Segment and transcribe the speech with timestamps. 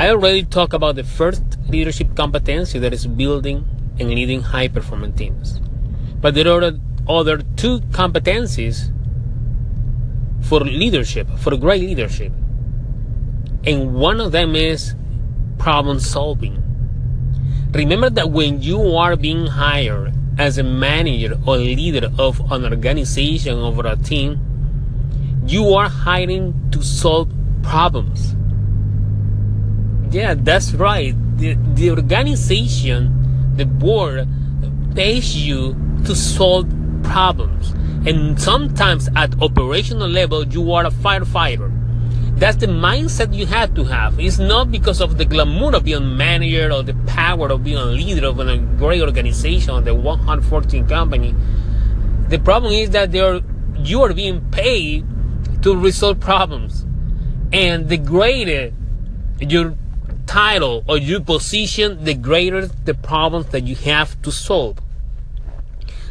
[0.00, 3.66] I already talked about the first leadership competency that is building
[3.98, 5.60] and leading high performing teams.
[6.22, 6.72] But there are
[7.06, 8.90] other two competencies
[10.40, 12.32] for leadership, for great leadership.
[13.66, 14.94] And one of them is
[15.58, 16.56] problem solving.
[17.72, 23.58] Remember that when you are being hired as a manager or leader of an organization
[23.58, 24.40] or a team,
[25.46, 27.30] you are hiring to solve
[27.62, 28.34] problems.
[30.10, 31.14] Yeah, that's right.
[31.38, 34.28] The, the organization, the board,
[34.94, 36.68] pays you to solve
[37.04, 37.70] problems.
[38.06, 41.70] And sometimes at operational level, you are a firefighter.
[42.38, 44.18] That's the mindset you have to have.
[44.18, 47.76] It's not because of the glamour of being a manager or the power of being
[47.76, 51.34] a leader of a great organization or the 114 company.
[52.28, 53.42] The problem is that are,
[53.76, 55.04] you are being paid
[55.62, 56.86] to resolve problems.
[57.52, 58.72] And the greater
[59.40, 59.76] your
[60.30, 64.78] title or your position, the greater the problems that you have to solve.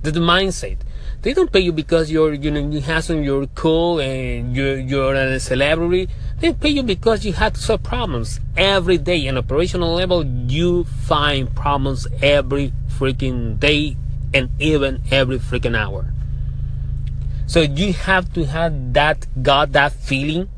[0.00, 0.78] That's the mindset.
[1.20, 5.14] They don't pay you because you're you know you handsome, you're cool, and you're you're
[5.14, 6.08] a celebrity.
[6.38, 9.26] They pay you because you have to solve problems every day.
[9.26, 13.98] In operational level, you find problems every freaking day
[14.32, 16.06] and even every freaking hour.
[17.46, 20.48] So you have to have that got that feeling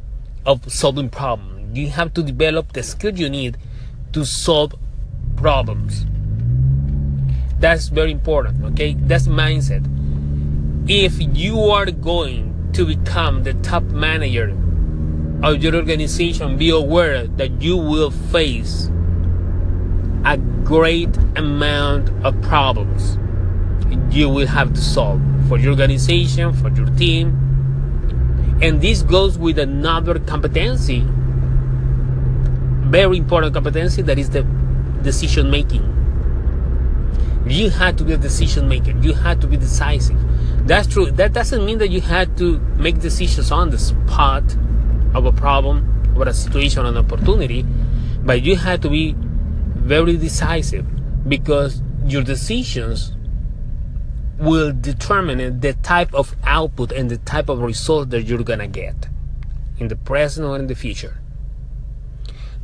[0.46, 1.57] of solving problems.
[1.72, 3.56] You have to develop the skill you need
[4.12, 4.74] to solve
[5.36, 6.06] problems.
[7.58, 8.94] That's very important, okay?
[8.94, 9.84] That's mindset.
[10.88, 14.50] If you are going to become the top manager
[15.42, 18.90] of your organization, be aware that you will face
[20.24, 23.18] a great amount of problems
[24.10, 27.28] you will have to solve for your organization, for your team.
[28.60, 31.06] And this goes with another competency,
[32.90, 34.42] very important competency, that is the
[35.02, 35.94] decision making.
[37.46, 38.90] You had to be a decision maker.
[39.00, 40.18] You had to be decisive.
[40.66, 41.10] That's true.
[41.10, 44.44] That doesn't mean that you had to make decisions on the spot
[45.14, 47.64] of a problem or a situation, or an opportunity,
[48.24, 50.84] but you had to be very decisive
[51.28, 53.12] because your decisions
[54.38, 59.08] will determine the type of output and the type of result that you're gonna get
[59.78, 61.20] in the present or in the future.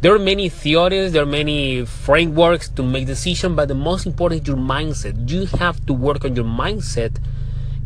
[0.04, 4.42] There are many theories, there are many frameworks to make decisions, but the most important
[4.42, 5.30] is your mindset.
[5.30, 7.16] You have to work on your mindset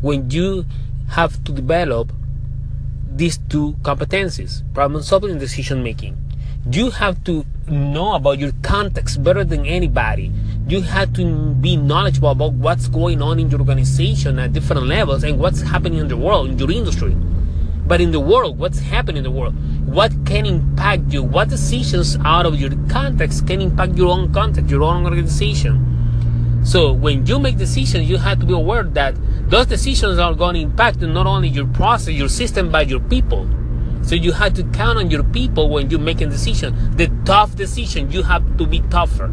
[0.01, 0.65] when you
[1.11, 2.11] have to develop
[3.15, 6.17] these two competencies problem solving and decision making.
[6.69, 10.29] You have to know about your context better than anybody
[10.67, 15.23] you have to be knowledgeable about what's going on in your organization at different levels
[15.23, 17.15] and what's happening in the world, in your industry.
[17.89, 19.55] But in the world, what's happening in the world?
[19.89, 21.23] What can impact you?
[21.23, 26.61] What decisions out of your context can impact your own context, your own organization?
[26.63, 29.15] So when you make decisions, you have to be aware that
[29.49, 33.49] those decisions are going to impact not only your process, your system, but your people.
[34.03, 36.95] So you have to count on your people when you're making decision.
[36.95, 39.25] The tough decision, you have to be tougher.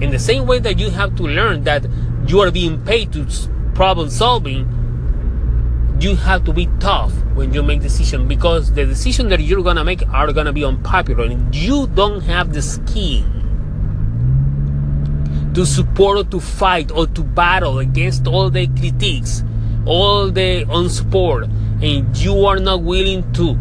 [0.00, 1.84] In the same way that you have to learn that
[2.28, 3.26] you are being paid to
[3.74, 4.85] problem solving,
[6.00, 9.84] you have to be tough when you make decisions because the decisions that you're gonna
[9.84, 13.24] make are gonna be unpopular and you don't have the skin
[15.54, 19.42] to support or to fight or to battle against all the critiques,
[19.86, 21.44] all the unsupport,
[21.82, 23.54] and you are not willing to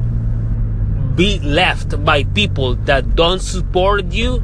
[1.16, 4.44] be left by people that don't support you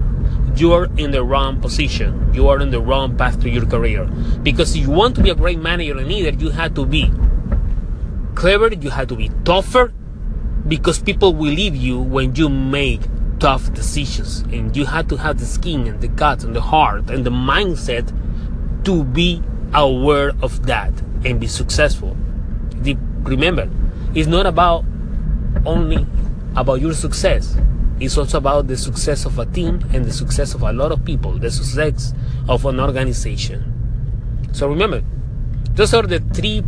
[0.55, 2.33] you're in the wrong position.
[2.33, 4.05] You are in the wrong path to your career.
[4.43, 7.11] Because if you want to be a great manager and leader, you have to be
[8.35, 9.93] clever, you have to be tougher,
[10.67, 13.01] because people will leave you when you make
[13.39, 14.41] tough decisions.
[14.51, 17.31] And you have to have the skin and the guts and the heart and the
[17.31, 18.13] mindset
[18.85, 19.41] to be
[19.73, 20.91] aware of that
[21.23, 22.15] and be successful.
[23.23, 23.69] Remember,
[24.13, 24.85] it's not about
[25.65, 26.05] only
[26.55, 27.55] about your success
[28.01, 31.05] it's also about the success of a team and the success of a lot of
[31.05, 32.15] people, the success
[32.49, 34.49] of an organization.
[34.53, 35.03] So remember,
[35.75, 36.61] those are the three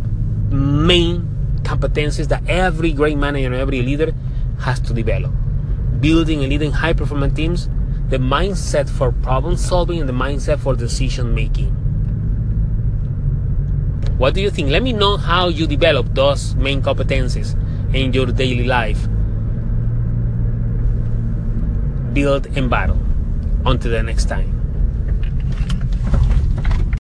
[0.50, 1.33] main
[1.64, 4.14] competencies that every great manager and every leader
[4.60, 5.32] has to develop.
[6.00, 7.68] Building and leading high performance teams,
[8.08, 11.70] the mindset for problem solving and the mindset for decision making.
[14.18, 14.70] What do you think?
[14.70, 17.56] Let me know how you develop those main competencies
[17.94, 19.08] in your daily life
[22.14, 22.98] build, and battle.
[23.66, 24.53] Until the next time.